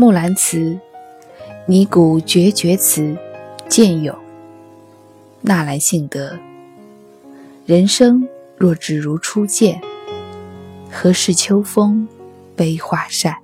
[0.00, 0.78] 木兰辞，
[1.66, 3.16] 拟古绝绝词，
[3.68, 4.16] 见有。
[5.40, 6.38] 纳兰性德。
[7.66, 9.80] 人生若只如初见，
[10.88, 12.06] 何事秋风
[12.54, 13.34] 悲画扇？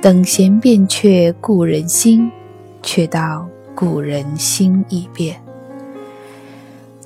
[0.00, 2.32] 等闲变却故人心，
[2.82, 5.38] 却道故人心易变。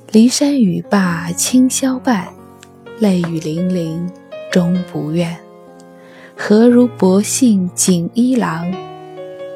[0.09, 2.29] 骊山语罢清宵半，
[2.99, 4.09] 泪雨霖铃
[4.49, 5.37] 终不怨。
[6.39, 8.71] 何如薄幸锦衣郎，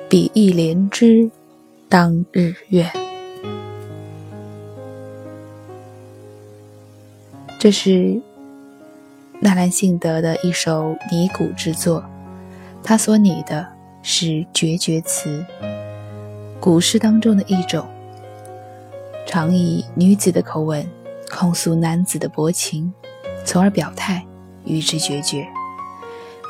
[0.09, 1.29] 比翼连枝
[1.87, 2.91] 当日愿。
[7.59, 8.19] 这是
[9.39, 12.03] 纳兰性德的一首拟古之作，
[12.83, 13.65] 他所拟的
[14.01, 15.45] 是绝绝词，
[16.59, 17.87] 古诗当中的一种，
[19.27, 20.85] 常以女子的口吻
[21.29, 22.91] 控诉男子的薄情，
[23.45, 24.25] 从而表态
[24.65, 25.47] 与之决绝。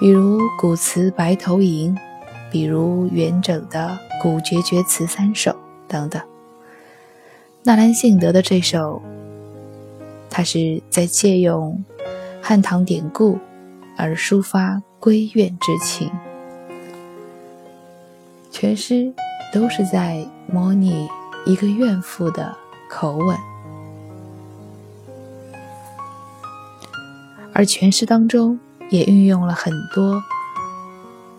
[0.02, 1.96] 比如古词《白头吟》，
[2.52, 5.52] 比如元稹的《古绝绝词三首》
[5.88, 6.20] 等等。
[7.62, 9.00] 纳兰性德的这首，
[10.28, 11.86] 他是在借用
[12.42, 13.38] 汉唐典故
[13.96, 16.10] 而抒发闺怨之情，
[18.50, 19.14] 全诗
[19.54, 21.08] 都是在模拟
[21.46, 22.58] 一个怨妇的
[22.90, 23.38] 口吻，
[27.54, 28.60] 而全诗当中。
[28.92, 30.22] 也运用了很多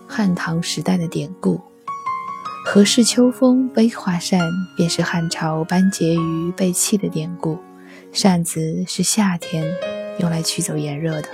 [0.07, 1.61] 汉唐时代的典故
[2.65, 4.41] ，“何事秋风悲画扇”
[4.75, 7.59] 便是汉朝班婕妤被弃的典故。
[8.11, 9.63] 扇子是夏天
[10.17, 11.29] 用来驱走炎热的，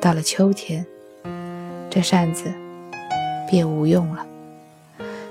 [0.00, 0.86] 到了秋天，
[1.90, 2.50] 这扇子
[3.46, 4.26] 便无用了。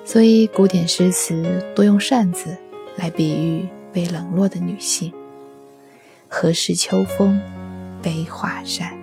[0.05, 2.55] 所以古典诗词多用扇子
[2.95, 5.11] 来比喻被冷落的女性。
[6.29, 7.41] “何事秋风
[8.03, 8.95] 悲画扇”。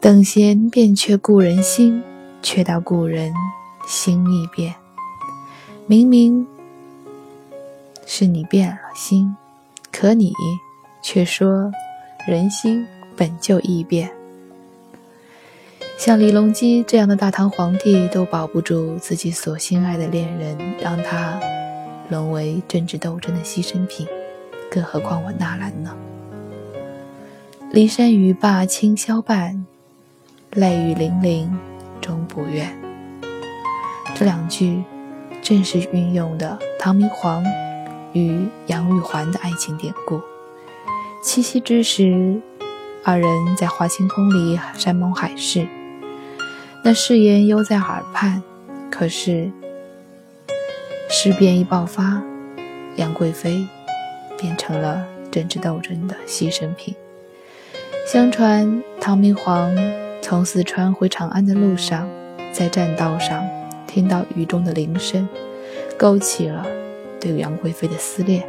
[0.00, 2.02] 等闲变却故人心，
[2.40, 3.34] 却道故人
[3.86, 4.74] 心易变。
[5.86, 6.46] 明明
[8.06, 9.36] 是你变了心，
[9.92, 10.32] 可你
[11.02, 11.70] 却说
[12.26, 14.10] 人心本就易变。
[15.98, 21.38] 像李隆基这样的大唐皇帝都保不住自己所心爱的恋人，让他
[22.08, 24.06] 沦为政治斗争的牺牲品，
[24.70, 25.94] 更何况我纳兰呢？
[27.74, 29.66] 骊山语罢清宵半。
[30.56, 31.58] 泪雨霖铃
[32.00, 32.76] 终不怨。
[34.16, 34.82] 这两句
[35.40, 37.44] 正是运用的唐明皇
[38.12, 40.20] 与杨玉环的爱情典故。
[41.22, 42.40] 七夕之时，
[43.04, 45.68] 二人在华清宫里山盟海誓，
[46.82, 48.42] 那誓言犹在耳畔。
[48.90, 49.48] 可是
[51.08, 52.20] 事变一爆发，
[52.96, 53.64] 杨贵妃
[54.36, 56.92] 变成了政治斗争的牺牲品。
[58.04, 59.72] 相传唐明皇。
[60.22, 62.08] 从四川回长安的路上，
[62.52, 63.44] 在栈道上
[63.86, 65.28] 听到雨中的铃声，
[65.98, 66.64] 勾起了
[67.20, 68.46] 对杨贵妃的思念，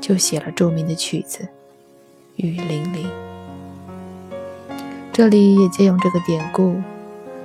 [0.00, 1.44] 就写了著名的曲子
[2.36, 3.06] 《雨霖铃》。
[5.12, 6.76] 这里也借用这个典故，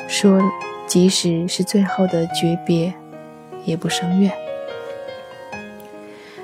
[0.08, 0.42] 说
[0.88, 2.94] 即使是最后的诀别，
[3.64, 4.32] 也不生怨。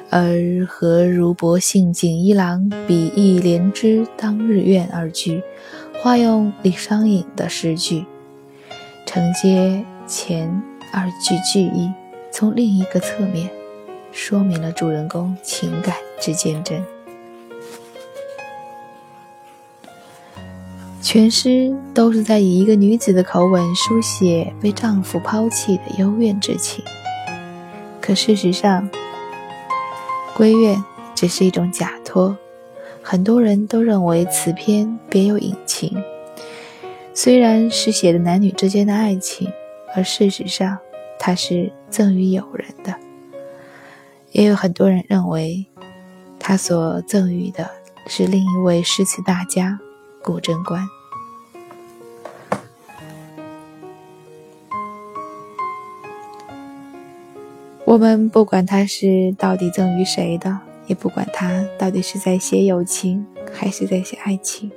[0.10, 0.36] 而
[0.68, 5.42] 何如薄幸锦衣郎，比翼连枝当日愿二句。
[6.02, 8.08] 化用李商隐的诗句，
[9.06, 11.92] 承接前二句句意，
[12.32, 13.48] 从另一个侧面
[14.12, 16.84] 说明了主人公情感之坚贞。
[21.04, 26.84] 全诗都是在以一个女子的口吻书写被丈夫抛弃的幽怨之情，
[28.02, 28.90] 可事实上，
[30.36, 32.36] 闺怨只是一种假托。
[33.12, 36.02] 很多人都认为此篇别有隐情，
[37.14, 39.52] 虽然是写的男女之间的爱情，
[39.94, 40.78] 而事实上
[41.20, 42.96] 它是赠予友人的。
[44.32, 45.66] 也有很多人认为，
[46.40, 47.70] 他所赠予的
[48.08, 49.78] 是另一位诗词大家
[50.24, 50.88] 顾贞观。
[57.84, 60.71] 我们不管他是到底赠予谁的。
[60.92, 64.70] 也不管他到底是在写友情还是在写爱情，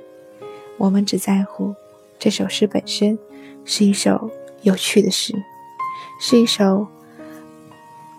[0.77, 1.75] 我们只在乎
[2.17, 3.19] 这首诗本身
[3.65, 4.31] 是一首
[4.61, 5.35] 有趣的诗，
[6.21, 6.87] 是一首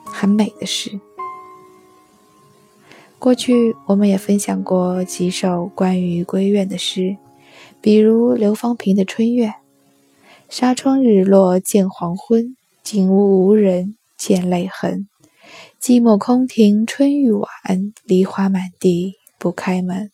[0.05, 1.01] 很美的诗。
[3.19, 7.17] 过去我们也分享过几首关于闺怨的诗，
[7.81, 9.51] 比如刘方平的《春怨》
[10.51, 15.09] ：“纱窗日落见黄昏，景物无人见泪痕。”
[15.81, 17.49] 寂寞空庭春欲晚，
[18.05, 20.11] 梨花满地不开门。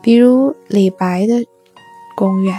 [0.00, 1.34] 比如李白的
[2.16, 2.58] 《宫苑。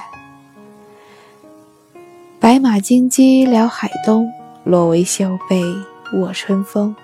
[2.40, 4.32] 白马金鸡辽海东，
[4.64, 5.64] 罗帷绣被
[6.20, 6.96] 卧春风。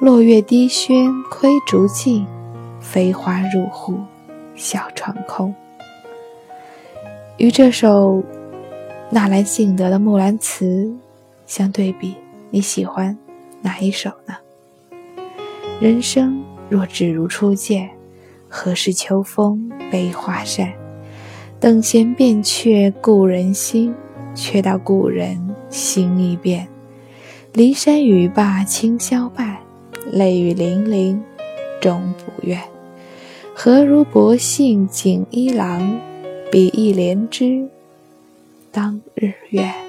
[0.00, 2.26] 落月低轩窥竹径，
[2.80, 3.98] 飞花入户
[4.54, 5.54] 笑窗空。
[7.36, 8.22] 与这首
[9.10, 10.84] 纳兰性德的《木兰辞》
[11.46, 12.16] 相对比，
[12.50, 13.16] 你喜欢
[13.66, 14.36] 哪一首呢？
[15.80, 16.40] 人生
[16.70, 17.90] 若只如初见，
[18.48, 20.72] 何事秋风悲画扇？
[21.58, 23.92] 等闲变却故人心，
[24.36, 26.68] 却道故人心易变。
[27.54, 29.58] 骊山语罢清宵半。
[30.12, 31.20] 泪雨霖铃
[31.80, 32.62] 终不怨，
[33.52, 35.98] 何如薄幸锦衣郎？
[36.52, 37.68] 比翼连枝
[38.70, 39.85] 当日愿。